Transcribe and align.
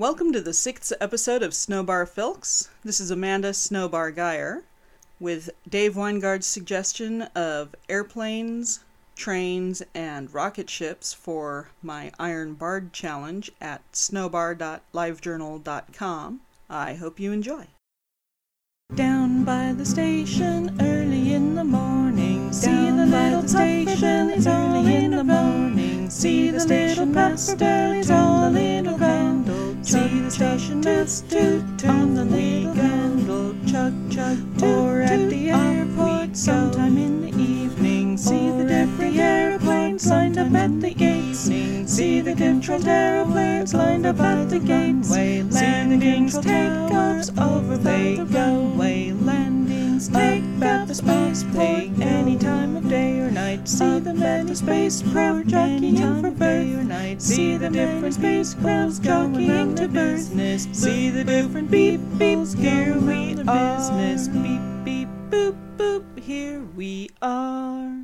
Welcome 0.00 0.32
to 0.32 0.40
the 0.40 0.54
sixth 0.54 0.94
episode 0.98 1.42
of 1.42 1.52
Snowbar 1.52 2.06
Filks. 2.06 2.70
This 2.82 3.00
is 3.00 3.10
Amanda 3.10 3.52
Snowbar 3.52 4.12
Geyer 4.12 4.62
with 5.20 5.50
Dave 5.68 5.94
Weingard's 5.94 6.46
suggestion 6.46 7.20
of 7.34 7.74
airplanes, 7.86 8.80
trains, 9.14 9.82
and 9.94 10.32
rocket 10.32 10.70
ships 10.70 11.12
for 11.12 11.68
my 11.82 12.12
Iron 12.18 12.54
Bard 12.54 12.94
challenge 12.94 13.52
at 13.60 13.82
snowbar.livejournal.com. 13.92 16.40
I 16.70 16.94
hope 16.94 17.20
you 17.20 17.32
enjoy. 17.32 17.66
Down 18.94 19.44
by 19.44 19.74
the 19.74 19.84
station 19.84 20.78
early 20.80 21.34
in 21.34 21.56
the 21.56 21.64
morning, 21.64 22.54
see 22.54 22.70
the 22.70 23.04
little 23.04 23.46
station 23.46 24.30
is 24.30 24.46
early 24.46 24.96
in 24.96 25.10
the 25.10 25.24
morning, 25.24 26.08
see 26.08 26.50
the 26.50 26.60
station 26.60 27.12
master 27.12 27.92
is 27.94 28.10
all 28.10 28.40
candle, 28.50 28.69
the 30.78 31.06
station 31.06 31.88
on 31.88 32.14
the 32.14 32.24
little 32.24 32.74
candle, 32.74 33.54
chug 33.66 33.94
chug, 34.10 34.62
or 34.62 35.02
at 35.02 35.28
the 35.28 35.50
airport. 35.50 36.36
Sometime 36.36 36.96
in 36.96 37.22
the 37.22 37.42
evening, 37.42 38.16
see 38.16 38.50
the 38.50 38.64
different 38.64 39.16
airplanes 39.16 40.06
lined 40.06 40.38
up 40.38 40.52
at 40.52 40.80
the 40.80 40.94
gates, 40.94 41.40
see 41.40 42.20
the 42.20 42.34
different 42.34 42.86
airplanes 42.86 43.74
lined 43.74 44.06
up 44.06 44.20
at 44.20 44.48
the 44.48 44.60
gateway, 44.60 45.42
landings, 45.42 46.38
takeoffs 46.38 47.30
over 47.40 47.76
the 47.76 48.24
runway, 48.30 49.10
landings, 49.12 50.08
take 50.08 50.44
about 50.56 50.86
the 50.86 50.94
space 50.94 51.42
plane 51.52 52.00
any 52.00 52.36
see 53.70 54.00
the 54.00 54.12
many 54.12 54.54
space 54.54 55.00
craft 55.12 55.46
jockeying 55.46 55.96
in 55.96 56.20
for 56.22 56.30
day 56.30 56.74
or 56.74 56.82
night, 56.82 57.22
see 57.22 57.56
the 57.56 57.70
different 57.70 58.14
spacecrafts 58.16 59.00
jockeying 59.00 59.76
to 59.76 59.86
business, 59.86 60.66
see 60.72 61.08
the 61.10 61.22
different 61.22 61.70
beep 61.70 62.00
beeps, 62.18 62.58
here 62.58 62.98
we 62.98 63.40
are, 63.46 63.76
business, 63.76 64.26
beep 64.28 64.60
beep 64.84 65.08
boop 65.30 65.56
boop, 65.76 66.18
here 66.18 66.62
we 66.74 67.08
are. 67.22 68.02